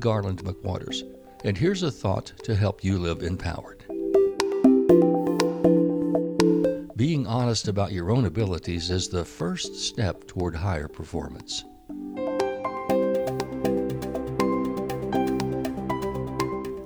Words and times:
Garland 0.00 0.44
McWaters, 0.44 1.02
and 1.44 1.56
here's 1.56 1.82
a 1.82 1.90
thought 1.90 2.32
to 2.44 2.54
help 2.54 2.84
you 2.84 2.98
live 2.98 3.22
empowered. 3.22 3.84
Being 6.96 7.26
honest 7.26 7.68
about 7.68 7.92
your 7.92 8.10
own 8.10 8.26
abilities 8.26 8.90
is 8.90 9.08
the 9.08 9.24
first 9.24 9.74
step 9.76 10.26
toward 10.26 10.54
higher 10.54 10.88
performance. 10.88 11.64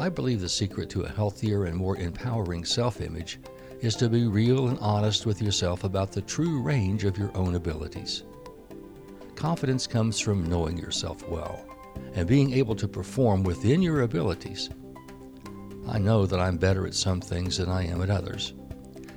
I 0.00 0.08
believe 0.08 0.40
the 0.40 0.48
secret 0.48 0.90
to 0.90 1.02
a 1.02 1.08
healthier 1.08 1.64
and 1.64 1.76
more 1.76 1.96
empowering 1.96 2.64
self 2.64 3.00
image 3.00 3.40
is 3.80 3.96
to 3.96 4.08
be 4.08 4.26
real 4.26 4.68
and 4.68 4.78
honest 4.78 5.26
with 5.26 5.42
yourself 5.42 5.84
about 5.84 6.12
the 6.12 6.22
true 6.22 6.60
range 6.60 7.04
of 7.04 7.18
your 7.18 7.34
own 7.36 7.54
abilities. 7.54 8.24
Confidence 9.34 9.86
comes 9.86 10.20
from 10.20 10.44
knowing 10.44 10.78
yourself 10.78 11.26
well 11.28 11.73
and 12.14 12.28
being 12.28 12.52
able 12.52 12.74
to 12.76 12.88
perform 12.88 13.42
within 13.42 13.82
your 13.82 14.02
abilities. 14.02 14.70
I 15.88 15.98
know 15.98 16.26
that 16.26 16.40
I'm 16.40 16.56
better 16.56 16.86
at 16.86 16.94
some 16.94 17.20
things 17.20 17.58
than 17.58 17.68
I 17.68 17.86
am 17.86 18.02
at 18.02 18.10
others, 18.10 18.54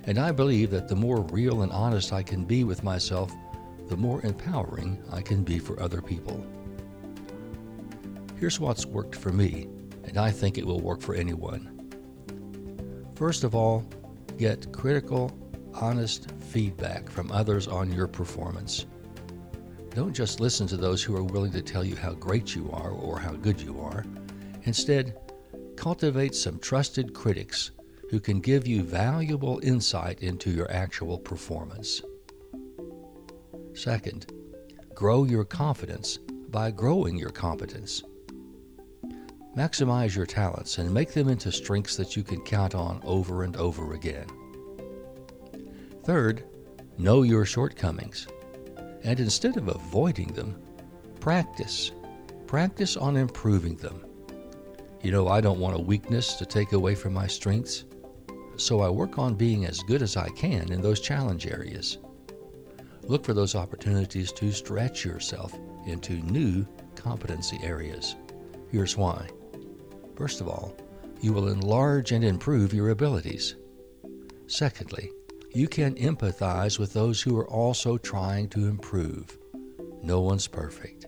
and 0.03 0.19
I 0.19 0.31
believe 0.31 0.71
that 0.71 0.87
the 0.87 0.95
more 0.95 1.21
real 1.31 1.61
and 1.61 1.71
honest 1.71 2.11
I 2.13 2.23
can 2.23 2.43
be 2.43 2.63
with 2.63 2.83
myself, 2.83 3.31
the 3.87 3.97
more 3.97 4.21
empowering 4.25 5.01
I 5.11 5.21
can 5.21 5.43
be 5.43 5.59
for 5.59 5.79
other 5.81 6.01
people. 6.01 6.45
Here's 8.39 8.59
what's 8.59 8.85
worked 8.85 9.15
for 9.15 9.31
me, 9.31 9.67
and 10.03 10.17
I 10.17 10.31
think 10.31 10.57
it 10.57 10.65
will 10.65 10.81
work 10.81 11.01
for 11.01 11.15
anyone. 11.15 11.73
First 13.15 13.43
of 13.43 13.55
all, 13.55 13.83
get 14.37 14.71
critical, 14.71 15.35
honest 15.73 16.31
feedback 16.51 17.09
from 17.09 17.31
others 17.31 17.67
on 17.67 17.91
your 17.91 18.07
performance. 18.07 18.85
Don't 19.97 20.13
just 20.13 20.39
listen 20.39 20.67
to 20.67 20.77
those 20.77 21.01
who 21.01 21.15
are 21.15 21.23
willing 21.23 21.51
to 21.53 21.61
tell 21.63 21.83
you 21.83 21.95
how 21.95 22.13
great 22.13 22.53
you 22.53 22.69
are 22.71 22.91
or 22.91 23.17
how 23.17 23.31
good 23.31 23.59
you 23.59 23.81
are. 23.81 24.05
Instead, 24.65 25.17
cultivate 25.75 26.35
some 26.35 26.59
trusted 26.59 27.15
critics 27.15 27.71
who 28.11 28.19
can 28.19 28.39
give 28.39 28.67
you 28.67 28.83
valuable 28.83 29.59
insight 29.63 30.21
into 30.21 30.51
your 30.51 30.69
actual 30.69 31.17
performance. 31.17 32.03
Second, 33.73 34.31
grow 34.93 35.23
your 35.23 35.43
confidence 35.43 36.17
by 36.49 36.69
growing 36.69 37.17
your 37.17 37.31
competence. 37.31 38.03
Maximize 39.57 40.15
your 40.15 40.27
talents 40.27 40.77
and 40.77 40.93
make 40.93 41.11
them 41.11 41.27
into 41.27 41.51
strengths 41.51 41.97
that 41.97 42.15
you 42.15 42.21
can 42.21 42.43
count 42.43 42.75
on 42.75 43.01
over 43.03 43.41
and 43.41 43.57
over 43.57 43.95
again. 43.95 44.27
Third, 46.03 46.43
know 46.99 47.23
your 47.23 47.45
shortcomings. 47.45 48.27
And 49.07 49.21
instead 49.21 49.55
of 49.55 49.69
avoiding 49.69 50.33
them, 50.33 50.61
practice. 51.21 51.93
Practice 52.45 52.97
on 52.97 53.15
improving 53.15 53.77
them. 53.77 54.05
You 55.01 55.11
know, 55.11 55.29
I 55.29 55.39
don't 55.39 55.61
want 55.61 55.77
a 55.77 55.81
weakness 55.81 56.33
to 56.33 56.45
take 56.45 56.73
away 56.73 56.93
from 56.93 57.13
my 57.13 57.25
strengths, 57.25 57.85
so 58.57 58.81
I 58.81 58.89
work 58.89 59.17
on 59.17 59.35
being 59.35 59.63
as 59.63 59.79
good 59.79 60.01
as 60.01 60.17
I 60.17 60.27
can 60.31 60.73
in 60.73 60.81
those 60.81 60.99
challenge 60.99 61.47
areas. 61.47 61.99
Look 63.03 63.23
for 63.23 63.33
those 63.33 63.55
opportunities 63.55 64.33
to 64.33 64.51
stretch 64.51 65.05
yourself 65.05 65.57
into 65.85 66.15
new 66.15 66.67
competency 66.95 67.59
areas. 67.63 68.17
Here's 68.69 68.97
why. 68.97 69.29
First 70.17 70.41
of 70.41 70.49
all, 70.49 70.75
you 71.21 71.31
will 71.31 71.47
enlarge 71.47 72.11
and 72.11 72.25
improve 72.25 72.73
your 72.73 72.89
abilities. 72.89 73.55
Secondly, 74.47 75.11
you 75.57 75.67
can 75.67 75.95
empathize 75.95 76.77
with 76.77 76.93
those 76.93 77.19
who 77.19 77.35
are 77.35 77.49
also 77.49 77.97
trying 77.97 78.47
to 78.47 78.67
improve. 78.67 79.39
No 80.03 80.21
one's 80.21 80.47
perfect. 80.47 81.07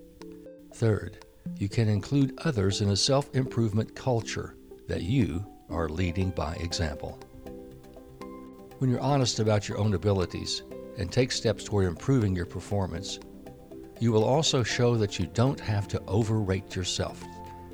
Third, 0.73 1.23
you 1.59 1.69
can 1.69 1.87
include 1.87 2.39
others 2.43 2.81
in 2.81 2.89
a 2.89 2.95
self 2.95 3.29
improvement 3.35 3.95
culture 3.95 4.55
that 4.87 5.03
you 5.03 5.45
are 5.69 5.87
leading 5.87 6.31
by 6.31 6.55
example. 6.55 7.19
When 8.79 8.89
you're 8.89 8.99
honest 8.99 9.39
about 9.39 9.69
your 9.69 9.77
own 9.77 9.93
abilities 9.93 10.63
and 10.97 11.11
take 11.11 11.31
steps 11.31 11.63
toward 11.63 11.85
improving 11.85 12.35
your 12.35 12.47
performance, 12.47 13.19
you 13.99 14.11
will 14.11 14.23
also 14.23 14.63
show 14.63 14.95
that 14.95 15.19
you 15.19 15.27
don't 15.27 15.59
have 15.59 15.87
to 15.89 16.01
overrate 16.07 16.75
yourself 16.75 17.23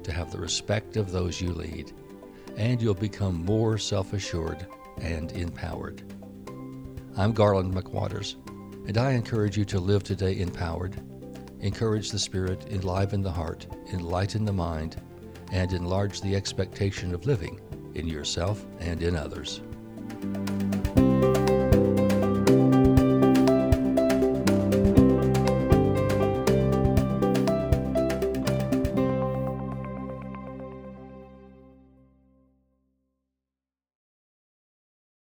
to 0.04 0.12
have 0.12 0.30
the 0.30 0.40
respect 0.40 0.98
of 0.98 1.14
those 1.14 1.40
you 1.40 1.54
lead, 1.54 1.94
and 2.58 2.82
you'll 2.82 2.94
become 2.94 3.46
more 3.46 3.78
self 3.78 4.12
assured 4.12 4.68
and 4.98 5.32
empowered. 5.32 6.15
I'm 7.18 7.32
Garland 7.32 7.74
McWaters, 7.74 8.36
and 8.90 8.98
I 8.98 9.14
encourage 9.14 9.58
you 9.58 9.64
to 9.66 9.80
live 9.80 10.04
today 10.04 10.38
empowered, 10.42 11.02
encourage 11.62 12.12
the 12.12 12.20
spirit, 12.20 12.66
enliven 12.70 13.22
the 13.22 13.32
heart, 13.32 13.68
enlighten 13.94 14.44
the 14.44 14.52
mind, 14.52 15.02
and 15.54 15.72
enlarge 15.72 16.20
the 16.20 16.36
expectation 16.36 17.14
of 17.14 17.26
living 17.26 17.62
in 17.94 18.06
yourself 18.06 18.66
and 18.82 19.02
in 19.02 19.16
others. 19.16 19.62